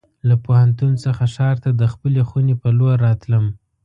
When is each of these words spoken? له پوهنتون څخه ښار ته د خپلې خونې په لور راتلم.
له 0.27 0.35
پوهنتون 0.45 0.93
څخه 1.05 1.23
ښار 1.33 1.55
ته 1.63 1.69
د 1.81 1.83
خپلې 1.93 2.21
خونې 2.29 2.55
په 2.61 2.69
لور 2.79 2.95
راتلم. 3.07 3.45